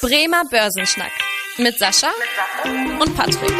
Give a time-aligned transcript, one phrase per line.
[0.00, 1.10] Bremer Börsenschnack
[1.56, 2.06] mit Sascha
[3.00, 3.52] und Patrick.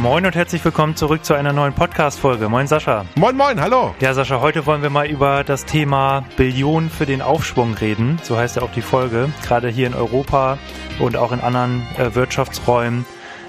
[0.00, 2.48] Moin und herzlich willkommen zurück zu einer neuen Podcast-Folge.
[2.48, 3.04] Moin Sascha.
[3.14, 3.94] Moin, moin, hallo.
[4.00, 8.18] Ja, Sascha, heute wollen wir mal über das Thema Billionen für den Aufschwung reden.
[8.22, 9.30] So heißt ja auch die Folge.
[9.46, 10.56] Gerade hier in Europa
[10.98, 13.04] und auch in anderen äh, Wirtschaftsräumen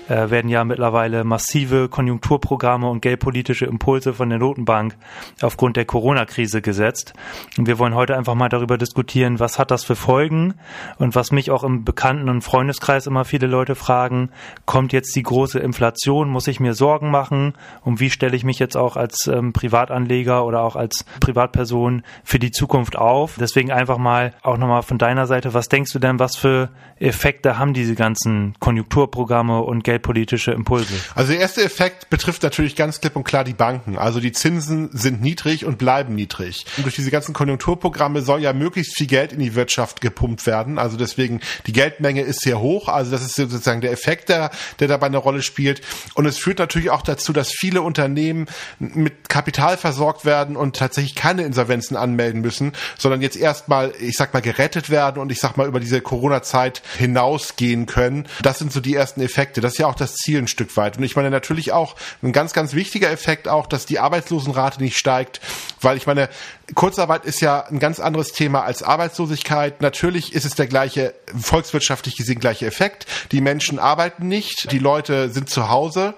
[0.09, 4.97] äh, werden ja mittlerweile massive Konjunkturprogramme und geldpolitische Impulse von der Notenbank
[5.41, 7.13] aufgrund der Corona-Krise gesetzt.
[7.57, 10.55] Und wir wollen heute einfach mal darüber diskutieren, was hat das für Folgen
[10.97, 14.29] und was mich auch im Bekannten- und Freundeskreis immer viele Leute fragen,
[14.65, 17.53] kommt jetzt die große Inflation, muss ich mir Sorgen machen
[17.83, 22.39] und wie stelle ich mich jetzt auch als ähm, Privatanleger oder auch als Privatperson für
[22.39, 23.35] die Zukunft auf?
[23.39, 27.57] Deswegen einfach mal auch nochmal von deiner Seite, was denkst du denn, was für Effekte
[27.57, 30.93] haben diese ganzen Konjunkturprogramme und Geld geldpolitische Impulse?
[31.15, 33.97] Also der erste Effekt betrifft natürlich ganz klipp und klar die Banken.
[33.97, 36.65] Also die Zinsen sind niedrig und bleiben niedrig.
[36.77, 40.79] Und durch diese ganzen Konjunkturprogramme soll ja möglichst viel Geld in die Wirtschaft gepumpt werden.
[40.79, 42.87] Also deswegen die Geldmenge ist sehr hoch.
[42.87, 45.81] Also das ist sozusagen der Effekt, der, der dabei eine Rolle spielt.
[46.15, 48.47] Und es führt natürlich auch dazu, dass viele Unternehmen
[48.79, 54.33] mit Kapital versorgt werden und tatsächlich keine Insolvenzen anmelden müssen, sondern jetzt erstmal, ich sag
[54.33, 58.27] mal, gerettet werden und ich sag mal über diese Corona-Zeit hinausgehen können.
[58.41, 59.61] Das sind so die ersten Effekte.
[59.61, 60.97] Das ist ja auch das Ziel ein Stück weit.
[60.97, 64.97] Und ich meine natürlich auch ein ganz, ganz wichtiger Effekt auch, dass die Arbeitslosenrate nicht
[64.97, 65.41] steigt,
[65.81, 66.29] weil ich meine,
[66.75, 69.81] Kurzarbeit ist ja ein ganz anderes Thema als Arbeitslosigkeit.
[69.81, 73.05] Natürlich ist es der gleiche, volkswirtschaftlich gesehen gleiche Effekt.
[73.31, 76.13] Die Menschen arbeiten nicht, die Leute sind zu Hause,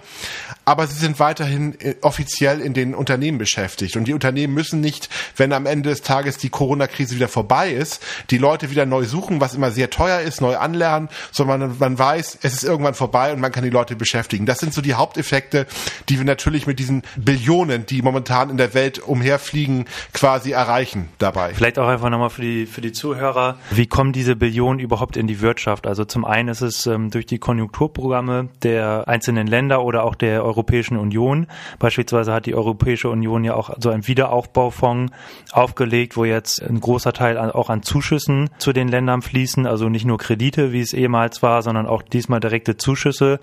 [0.66, 3.96] aber sie sind weiterhin äh, offiziell in den Unternehmen beschäftigt.
[3.96, 8.02] Und die Unternehmen müssen nicht, wenn am Ende des Tages die Corona-Krise wieder vorbei ist,
[8.30, 12.40] die Leute wieder neu suchen, was immer sehr teuer ist, neu anlernen, sondern man weiß,
[12.42, 14.46] es ist irgendwann vorbei und man kann die Leute beschäftigen.
[14.46, 15.68] Das sind so die Haupteffekte,
[16.10, 21.54] die wir natürlich mit diesen Billionen, die momentan in der Welt umherfliegen, quasi erreichen dabei.
[21.54, 23.58] Vielleicht auch einfach nochmal für die, für die Zuhörer.
[23.72, 25.88] Wie kommen diese Billionen überhaupt in die Wirtschaft?
[25.88, 30.44] Also zum einen ist es ähm, durch die Konjunkturprogramme der einzelnen Länder oder auch der
[30.44, 31.48] Europäischen Union.
[31.80, 35.12] Beispielsweise hat die Europäische Union ja auch so einen Wiederaufbaufonds
[35.52, 39.68] aufgelegt, wo jetzt ein großer Teil an, auch an Zuschüssen zu den Ländern fließen.
[39.68, 43.40] Also nicht nur Kredite, wie es ehemals war, sondern auch diesmal direkte Zuschüsse.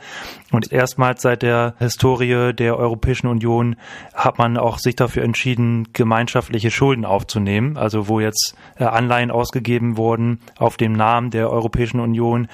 [0.51, 3.77] Und erstmals seit der Historie der Europäischen Union
[4.15, 9.97] hat man auch sich dafür entschieden, gemeinschaftliche Schulden aufzunehmen, also wo jetzt äh, Anleihen ausgegeben
[9.97, 12.49] wurden auf dem Namen der Europäischen Union.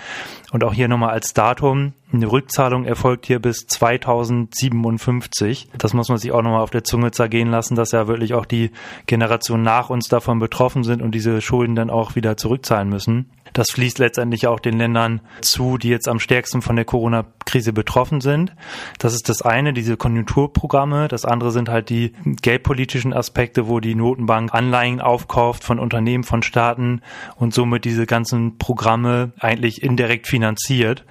[0.52, 5.68] Und auch hier nochmal als Datum, eine Rückzahlung erfolgt hier bis 2057.
[5.76, 8.46] Das muss man sich auch nochmal auf der Zunge zergehen lassen, dass ja wirklich auch
[8.46, 8.70] die
[9.06, 13.30] Generationen nach uns davon betroffen sind und diese Schulden dann auch wieder zurückzahlen müssen.
[13.54, 18.20] Das fließt letztendlich auch den Ländern zu, die jetzt am stärksten von der Corona-Krise betroffen
[18.20, 18.52] sind.
[18.98, 21.08] Das ist das eine, diese Konjunkturprogramme.
[21.08, 26.42] Das andere sind halt die geldpolitischen Aspekte, wo die Notenbank Anleihen aufkauft von Unternehmen, von
[26.42, 27.00] Staaten
[27.36, 31.04] und somit diese ganzen Programme eigentlich indirekt finanziert.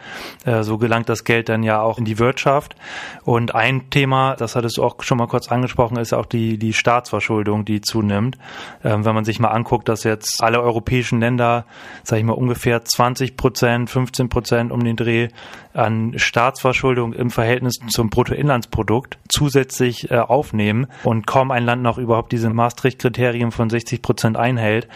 [0.43, 2.75] Äh, so gelangt das Geld dann ja auch in die Wirtschaft.
[3.23, 6.73] Und ein Thema, das hattest du auch schon mal kurz angesprochen, ist auch die, die
[6.73, 8.37] Staatsverschuldung, die zunimmt.
[8.83, 11.65] Ähm, wenn man sich mal anguckt, dass jetzt alle europäischen Länder,
[12.03, 15.29] sag ich mal, wir ungefähr 20 Prozent, 15 Prozent um den Dreh
[15.73, 22.31] an Staatsverschuldung im Verhältnis zum Bruttoinlandsprodukt zusätzlich äh, aufnehmen und kaum ein Land noch überhaupt
[22.31, 24.87] diese Maastricht-Kriterien von 60 Prozent einhält,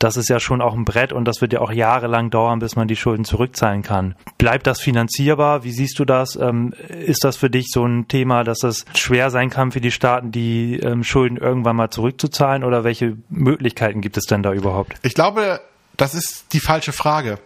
[0.00, 2.74] das ist ja schon auch ein Brett und das wird ja auch jahrelang dauern, bis
[2.74, 4.14] man die Schulden zurückzahlen kann.
[4.38, 5.62] Bleibt das finanzierbar?
[5.62, 6.36] Wie siehst du das?
[6.36, 9.90] Ähm, ist das für dich so ein Thema, dass es schwer sein kann für die
[9.90, 14.94] Staaten, die ähm, Schulden irgendwann mal zurückzuzahlen oder welche Möglichkeiten gibt es denn da überhaupt?
[15.02, 15.60] Ich glaube,
[16.00, 17.38] das ist die falsche Frage.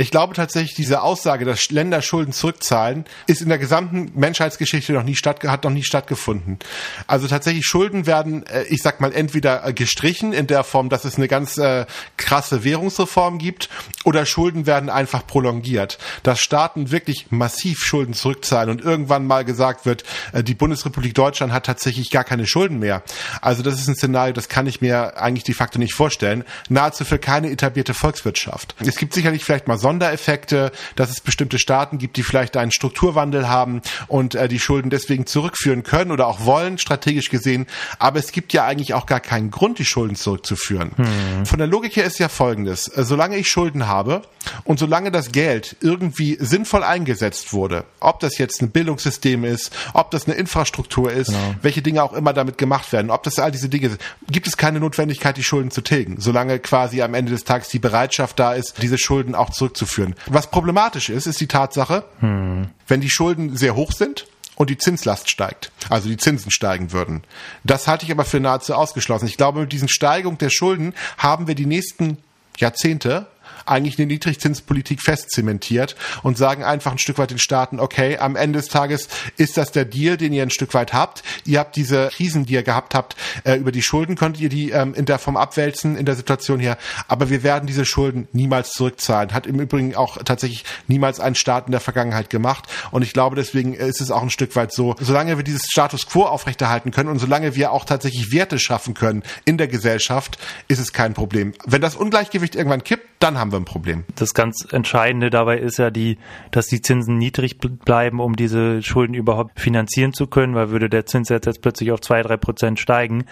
[0.00, 5.02] Ich glaube tatsächlich, diese Aussage, dass Länder Schulden zurückzahlen, ist in der gesamten Menschheitsgeschichte noch
[5.02, 6.60] nie statt, hat noch nie stattgefunden.
[7.08, 11.04] Also tatsächlich Schulden werden, äh, ich sag mal, entweder äh, gestrichen in der Form, dass
[11.04, 11.84] es eine ganz äh,
[12.16, 13.70] krasse Währungsreform gibt,
[14.04, 15.98] oder Schulden werden einfach prolongiert.
[16.22, 21.52] Dass Staaten wirklich massiv Schulden zurückzahlen und irgendwann mal gesagt wird, äh, die Bundesrepublik Deutschland
[21.52, 23.02] hat tatsächlich gar keine Schulden mehr.
[23.42, 26.44] Also das ist ein Szenario, das kann ich mir eigentlich de facto nicht vorstellen.
[26.68, 28.76] Nahezu für keine etablierte Volkswirtschaft.
[28.78, 33.48] Es gibt sicherlich vielleicht mal Sondereffekte, dass es bestimmte Staaten gibt, die vielleicht einen Strukturwandel
[33.48, 37.66] haben und äh, die Schulden deswegen zurückführen können oder auch wollen, strategisch gesehen.
[37.98, 40.90] Aber es gibt ja eigentlich auch gar keinen Grund, die Schulden zurückzuführen.
[40.96, 41.46] Hm.
[41.46, 42.88] Von der Logik her ist ja folgendes.
[42.88, 44.20] Äh, solange ich Schulden habe
[44.64, 50.10] und solange das Geld irgendwie sinnvoll eingesetzt wurde, ob das jetzt ein Bildungssystem ist, ob
[50.10, 51.54] das eine Infrastruktur ist, genau.
[51.62, 54.00] welche Dinge auch immer damit gemacht werden, ob das all diese Dinge sind,
[54.30, 57.78] gibt es keine Notwendigkeit, die Schulden zu tilgen, solange quasi am Ende des Tages die
[57.78, 59.77] Bereitschaft da ist, diese Schulden auch zurückzuführen.
[60.26, 62.68] Was problematisch ist, ist die Tatsache, hm.
[62.86, 64.26] wenn die Schulden sehr hoch sind,
[64.58, 67.22] und die Zinslast steigt, also die Zinsen steigen würden.
[67.62, 69.26] Das halte ich aber für nahezu ausgeschlossen.
[69.26, 72.18] Ich glaube, mit diesen Steigung der Schulden haben wir die nächsten
[72.56, 73.28] Jahrzehnte
[73.66, 78.58] eigentlich eine Niedrigzinspolitik festzementiert und sagen einfach ein Stück weit den Staaten, okay, am Ende
[78.58, 81.22] des Tages ist das der Deal, den ihr ein Stück weit habt.
[81.44, 84.70] Ihr habt diese Krisen, die ihr gehabt habt, äh, über die Schulden könnt ihr die
[84.70, 88.70] ähm, in der Form abwälzen in der Situation hier, aber wir werden diese Schulden niemals
[88.70, 89.32] zurückzahlen.
[89.32, 93.36] Hat im Übrigen auch tatsächlich niemals ein Staat in der Vergangenheit gemacht und ich glaube,
[93.36, 97.08] deswegen ist es auch ein Stück weit so, solange wir dieses Status quo aufrechterhalten können
[97.08, 101.52] und solange wir auch tatsächlich Werte schaffen können in der Gesellschaft, ist es kein Problem.
[101.66, 104.04] Wenn das Ungleichgewicht irgendwann kippt, dann haben wir ein Problem.
[104.16, 106.18] Das ganz Entscheidende dabei ist ja die,
[106.50, 111.06] dass die Zinsen niedrig bleiben, um diese Schulden überhaupt finanzieren zu können, weil würde der
[111.06, 113.24] Zinssatz jetzt plötzlich auf zwei, drei Prozent steigen,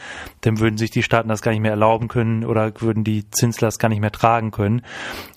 [0.42, 3.78] dann würden sich die Staaten das gar nicht mehr erlauben können oder würden die Zinslast
[3.78, 4.82] gar nicht mehr tragen können.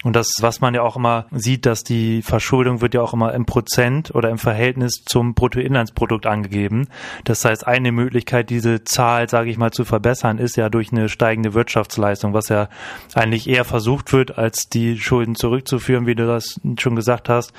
[0.03, 3.33] Und das, was man ja auch immer sieht, dass die Verschuldung wird ja auch immer
[3.33, 6.87] im Prozent oder im Verhältnis zum Bruttoinlandsprodukt angegeben.
[7.23, 11.09] Das heißt, eine Möglichkeit, diese Zahl, sage ich mal, zu verbessern, ist ja durch eine
[11.09, 12.69] steigende Wirtschaftsleistung, was ja
[13.13, 17.53] eigentlich eher versucht wird, als die Schulden zurückzuführen, wie du das schon gesagt hast,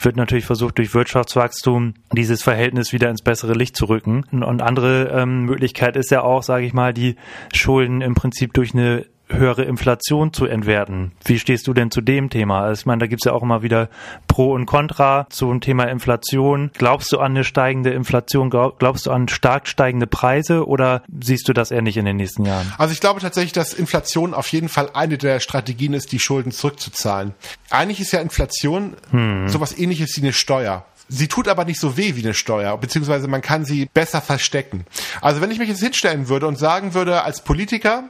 [0.00, 4.24] wird natürlich versucht, durch Wirtschaftswachstum dieses Verhältnis wieder ins bessere Licht zu rücken.
[4.30, 7.16] Und andere ähm, Möglichkeit ist ja auch, sage ich mal, die
[7.54, 11.12] Schulden im Prinzip durch eine höhere Inflation zu entwerten.
[11.24, 12.62] Wie stehst du denn zu dem Thema?
[12.62, 13.88] Also ich meine, da gibt's ja auch immer wieder
[14.28, 16.70] Pro und Contra zum Thema Inflation.
[16.76, 18.50] Glaubst du an eine steigende Inflation?
[18.50, 22.44] Glaubst du an stark steigende Preise oder siehst du das eher nicht in den nächsten
[22.44, 22.72] Jahren?
[22.78, 26.52] Also ich glaube tatsächlich, dass Inflation auf jeden Fall eine der Strategien ist, die Schulden
[26.52, 27.34] zurückzuzahlen.
[27.70, 29.48] Eigentlich ist ja Inflation hm.
[29.48, 30.84] sowas ähnliches wie eine Steuer.
[31.12, 34.84] Sie tut aber nicht so weh wie eine Steuer, beziehungsweise man kann sie besser verstecken.
[35.20, 38.04] Also wenn ich mich jetzt hinstellen würde und sagen würde, als Politiker,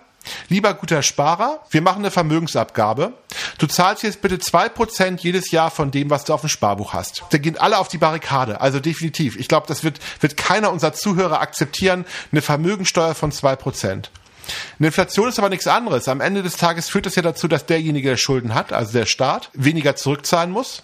[0.48, 3.14] Lieber guter Sparer, wir machen eine Vermögensabgabe.
[3.58, 6.92] Du zahlst jetzt bitte zwei Prozent jedes Jahr von dem, was du auf dem Sparbuch
[6.92, 7.22] hast.
[7.30, 8.60] Da gehen alle auf die Barrikade.
[8.60, 9.36] Also definitiv.
[9.36, 12.04] Ich glaube, das wird, wird keiner unserer Zuhörer akzeptieren.
[12.32, 14.10] Eine Vermögensteuer von zwei Prozent.
[14.78, 16.08] Eine Inflation ist aber nichts anderes.
[16.08, 19.06] Am Ende des Tages führt es ja dazu, dass derjenige, der Schulden hat, also der
[19.06, 20.82] Staat, weniger zurückzahlen muss.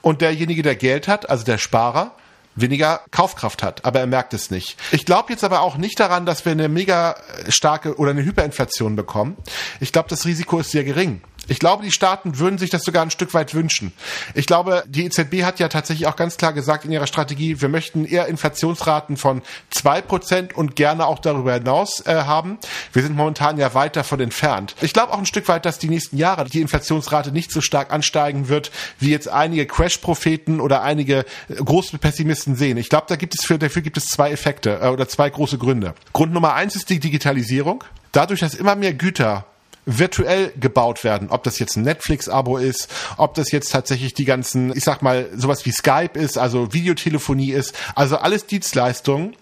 [0.00, 2.12] Und derjenige, der Geld hat, also der Sparer,
[2.54, 4.76] weniger Kaufkraft hat, aber er merkt es nicht.
[4.92, 7.16] Ich glaube jetzt aber auch nicht daran, dass wir eine mega
[7.48, 9.36] starke oder eine Hyperinflation bekommen.
[9.80, 11.22] Ich glaube, das Risiko ist sehr gering.
[11.48, 13.92] Ich glaube, die Staaten würden sich das sogar ein Stück weit wünschen.
[14.34, 17.68] Ich glaube, die EZB hat ja tatsächlich auch ganz klar gesagt in ihrer Strategie, wir
[17.68, 22.58] möchten eher Inflationsraten von zwei Prozent und gerne auch darüber hinaus äh, haben.
[22.92, 24.76] Wir sind momentan ja weit davon entfernt.
[24.80, 27.92] Ich glaube auch ein Stück weit, dass die nächsten Jahre die Inflationsrate nicht so stark
[27.92, 32.76] ansteigen wird, wie jetzt einige Crash-Propheten oder einige äh, große Pessimisten sehen.
[32.76, 35.58] Ich glaube, da gibt es für, dafür gibt es zwei Effekte äh, oder zwei große
[35.58, 35.94] Gründe.
[36.12, 37.82] Grund Nummer eins ist die Digitalisierung.
[38.12, 39.46] Dadurch, dass immer mehr Güter
[39.86, 41.28] virtuell gebaut werden.
[41.30, 45.28] Ob das jetzt ein Netflix-Abo ist, ob das jetzt tatsächlich die ganzen, ich sag mal,
[45.34, 49.36] sowas wie Skype ist, also Videotelefonie ist, also alles Dienstleistungen,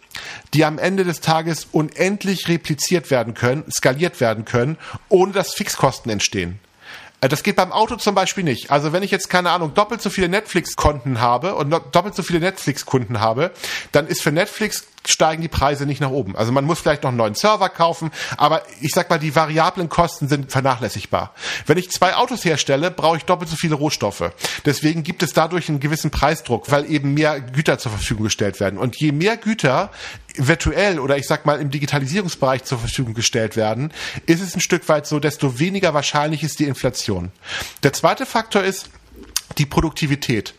[0.55, 4.77] die am Ende des Tages unendlich repliziert werden können, skaliert werden können,
[5.09, 6.59] ohne dass Fixkosten entstehen.
[7.21, 8.71] Äh, das geht beim Auto zum Beispiel nicht.
[8.71, 12.41] Also wenn ich jetzt, keine Ahnung, doppelt so viele Netflix-Konten habe und doppelt so viele
[12.41, 13.53] Netflix-Kunden habe,
[13.93, 16.37] dann ist für Netflix steigen die Preise nicht nach oben.
[16.37, 19.89] Also man muss vielleicht noch einen neuen Server kaufen, aber ich sag mal, die variablen
[19.89, 21.35] Kosten sind vernachlässigbar.
[21.67, 24.33] Wenn ich zwei Autos herstelle, brauche ich doppelt so viele Rohstoffe.
[24.65, 28.79] Deswegen gibt es dadurch einen gewissen Preisdruck, weil eben mehr Güter zur Verfügung gestellt werden.
[28.79, 29.91] Und je mehr Güter
[30.37, 33.93] virtuell oder ich sag mal im Digitalisierungsbereich zur Verfügung gestellt werden,
[34.27, 37.33] ist es ein Stück weit so, desto weniger wahrscheinlich ist die Inflation.
[37.83, 38.91] Der zweite Faktor ist,
[39.59, 40.55] die Produktivität.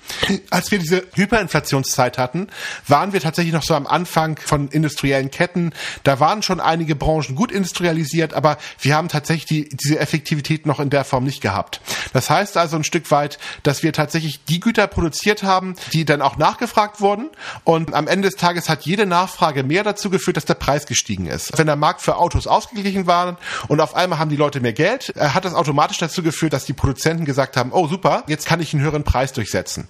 [0.50, 2.48] Als wir diese Hyperinflationszeit hatten,
[2.88, 5.74] waren wir tatsächlich noch so am Anfang von industriellen Ketten.
[6.04, 10.80] Da waren schon einige Branchen gut industrialisiert, aber wir haben tatsächlich die, diese Effektivität noch
[10.80, 11.82] in der Form nicht gehabt.
[12.14, 16.22] Das heißt also ein Stück weit, dass wir tatsächlich die Güter produziert haben, die dann
[16.22, 17.30] auch nachgefragt wurden.
[17.64, 21.28] Und am Ende des Tages hat jede Nachfrage mehr dazu geführt, dass der Preis gestiegen
[21.28, 21.58] ist.
[21.58, 25.14] Wenn der Markt für Autos ausgeglichen war und auf einmal haben die Leute mehr Geld,
[25.16, 28.60] äh, hat das automatisch dazu geführt, dass die Produzenten gesagt haben, oh super, jetzt kann
[28.60, 29.88] ich einen höheren Preis durchsetzen.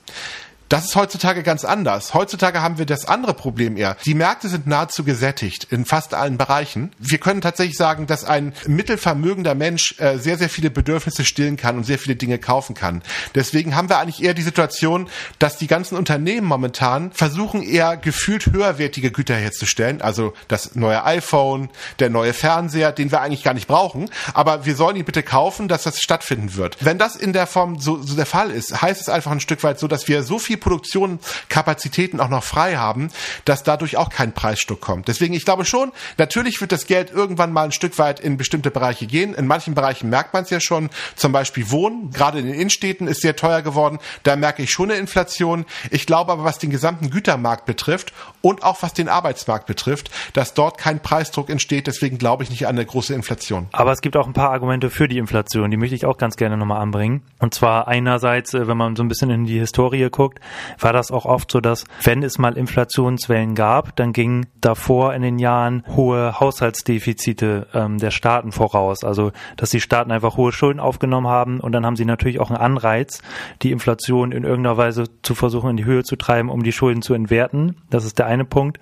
[0.71, 2.13] Das ist heutzutage ganz anders.
[2.13, 3.97] Heutzutage haben wir das andere Problem eher.
[4.05, 6.93] Die Märkte sind nahezu gesättigt in fast allen Bereichen.
[6.97, 11.75] Wir können tatsächlich sagen, dass ein mittelvermögender Mensch äh, sehr, sehr viele Bedürfnisse stillen kann
[11.75, 13.01] und sehr viele Dinge kaufen kann.
[13.35, 15.09] Deswegen haben wir eigentlich eher die Situation,
[15.39, 20.01] dass die ganzen Unternehmen momentan versuchen eher gefühlt höherwertige Güter herzustellen.
[20.01, 21.67] Also das neue iPhone,
[21.99, 24.09] der neue Fernseher, den wir eigentlich gar nicht brauchen.
[24.33, 26.77] Aber wir sollen ihn bitte kaufen, dass das stattfinden wird.
[26.79, 29.63] Wenn das in der Form so, so der Fall ist, heißt es einfach ein Stück
[29.63, 33.09] weit so, dass wir so viel Produktionskapazitäten auch noch frei haben,
[33.43, 35.09] dass dadurch auch kein Preisstuck kommt.
[35.09, 38.71] Deswegen, ich glaube schon, natürlich wird das Geld irgendwann mal ein Stück weit in bestimmte
[38.71, 39.33] Bereiche gehen.
[39.33, 43.07] In manchen Bereichen merkt man es ja schon, zum Beispiel Wohnen, gerade in den Innenstädten
[43.07, 43.99] ist sehr teuer geworden.
[44.23, 45.65] Da merke ich schon eine Inflation.
[45.89, 50.53] Ich glaube aber, was den gesamten Gütermarkt betrifft und auch was den Arbeitsmarkt betrifft, dass
[50.53, 51.87] dort kein Preisdruck entsteht.
[51.87, 53.67] Deswegen glaube ich nicht an eine große Inflation.
[53.71, 56.35] Aber es gibt auch ein paar Argumente für die Inflation, die möchte ich auch ganz
[56.35, 57.23] gerne nochmal anbringen.
[57.39, 60.39] Und zwar einerseits, äh, wenn man so ein bisschen in die Historie guckt,
[60.79, 65.21] war das auch oft so, dass wenn es mal Inflationswellen gab, dann ging davor in
[65.21, 69.03] den Jahren hohe Haushaltsdefizite ähm, der Staaten voraus.
[69.03, 72.49] Also dass die Staaten einfach hohe Schulden aufgenommen haben und dann haben sie natürlich auch
[72.49, 73.21] einen Anreiz,
[73.61, 77.01] die Inflation in irgendeiner Weise zu versuchen in die Höhe zu treiben, um die Schulden
[77.01, 77.77] zu entwerten.
[77.89, 78.79] Das ist der eine Punkt.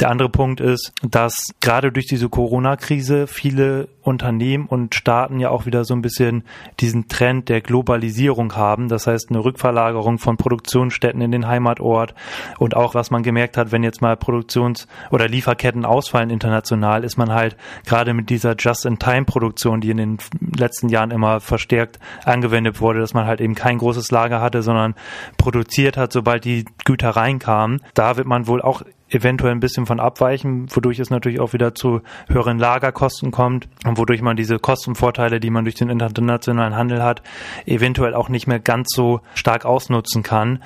[0.00, 5.66] Der andere Punkt ist, dass gerade durch diese Corona-Krise viele Unternehmen und Staaten ja auch
[5.66, 6.44] wieder so ein bisschen
[6.80, 8.88] diesen Trend der Globalisierung haben.
[8.88, 12.14] Das heißt, eine Rückverlagerung von Produktionsstätten in den Heimatort
[12.58, 17.16] und auch, was man gemerkt hat, wenn jetzt mal Produktions- oder Lieferketten ausfallen international, ist
[17.16, 17.56] man halt
[17.86, 20.18] gerade mit dieser Just-in-Time-Produktion, die in den
[20.56, 24.94] letzten Jahren immer verstärkt angewendet wurde, dass man halt eben kein großes Lager hatte, sondern
[25.38, 27.82] produziert hat, sobald die Güter reinkamen.
[27.94, 28.82] Da wird man wohl auch
[29.14, 33.98] eventuell ein bisschen von abweichen, wodurch es natürlich auch wieder zu höheren Lagerkosten kommt und
[33.98, 37.22] wodurch man diese Kostenvorteile, die man durch den internationalen Handel hat,
[37.66, 40.60] eventuell auch nicht mehr ganz so stark ausnutzen kann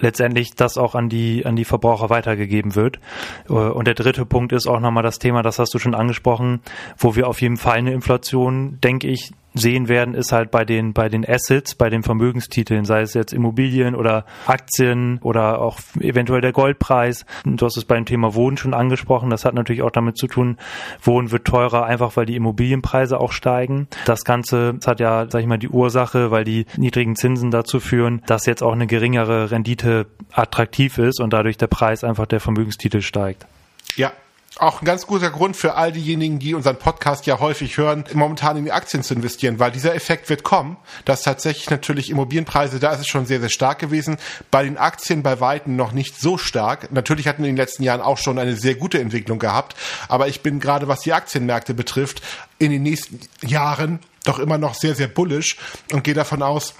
[0.00, 2.98] letztendlich das auch an die, an die Verbraucher weitergegeben wird.
[3.48, 6.60] Und der dritte Punkt ist auch nochmal das Thema, das hast du schon angesprochen,
[6.96, 10.92] wo wir auf jeden Fall eine Inflation, denke ich, sehen werden, ist halt bei den,
[10.92, 16.40] bei den Assets, bei den Vermögenstiteln, sei es jetzt Immobilien oder Aktien oder auch eventuell
[16.40, 17.26] der Goldpreis.
[17.44, 19.30] Du hast es beim Thema Wohnen schon angesprochen.
[19.30, 20.58] Das hat natürlich auch damit zu tun,
[21.02, 23.88] Wohnen wird teurer, einfach weil die Immobilienpreise auch steigen.
[24.04, 27.80] Das Ganze das hat ja, sag ich mal, die Ursache, weil die niedrigen Zinsen dazu
[27.80, 32.40] führen, dass jetzt auch eine geringere Rendite attraktiv ist und dadurch der Preis einfach der
[32.40, 33.46] Vermögenstitel steigt.
[33.96, 34.12] Ja,
[34.60, 38.56] auch ein ganz guter Grund für all diejenigen, die unseren Podcast ja häufig hören, momentan
[38.56, 42.92] in die Aktien zu investieren, weil dieser Effekt wird kommen, dass tatsächlich natürlich Immobilienpreise, da
[42.92, 44.18] ist es schon sehr, sehr stark gewesen,
[44.50, 46.92] bei den Aktien bei Weitem noch nicht so stark.
[46.92, 49.76] Natürlich hatten wir in den letzten Jahren auch schon eine sehr gute Entwicklung gehabt,
[50.08, 52.22] aber ich bin gerade, was die Aktienmärkte betrifft,
[52.58, 55.56] in den nächsten Jahren doch immer noch sehr, sehr bullisch
[55.92, 56.74] und gehe davon aus,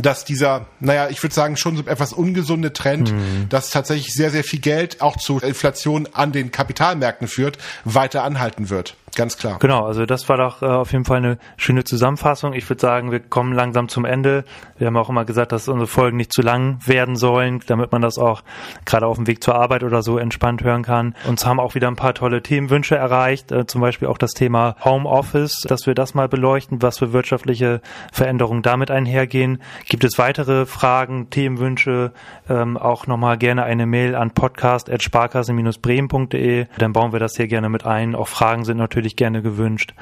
[0.00, 3.48] dass dieser, naja, ich würde sagen, schon so etwas ungesunde Trend, mhm.
[3.48, 8.70] dass tatsächlich sehr, sehr viel Geld auch zu Inflation an den Kapitalmärkten führt, weiter anhalten
[8.70, 8.96] wird.
[9.14, 9.58] Ganz klar.
[9.60, 12.52] Genau, also das war doch äh, auf jeden Fall eine schöne Zusammenfassung.
[12.52, 14.44] Ich würde sagen, wir kommen langsam zum Ende.
[14.78, 18.02] Wir haben auch immer gesagt, dass unsere Folgen nicht zu lang werden sollen, damit man
[18.02, 18.42] das auch
[18.84, 21.14] gerade auf dem Weg zur Arbeit oder so entspannt hören kann.
[21.28, 24.76] Uns haben auch wieder ein paar tolle Themenwünsche erreicht, äh, zum Beispiel auch das Thema
[24.84, 27.80] Homeoffice, dass wir das mal beleuchten, was für wirtschaftliche
[28.12, 29.62] Veränderungen damit einhergehen.
[29.88, 32.12] Gibt es weitere Fragen, Themenwünsche,
[32.48, 36.66] ähm, auch nochmal gerne eine Mail an podcast.sparkasse-bremen.de.
[36.78, 38.14] Dann bauen wir das hier gerne mit ein.
[38.14, 39.94] Auch Fragen sind natürlich natürlich gerne gewünscht.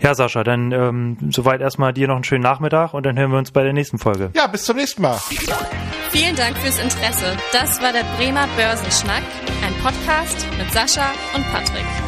[0.00, 3.38] Ja, Sascha, dann ähm, soweit erstmal dir noch einen schönen Nachmittag und dann hören wir
[3.38, 4.30] uns bei der nächsten Folge.
[4.34, 5.18] Ja, bis zum nächsten Mal.
[6.10, 7.36] Vielen Dank fürs Interesse.
[7.52, 9.22] Das war der Bremer Börsenschnack,
[9.66, 12.07] ein Podcast mit Sascha und Patrick.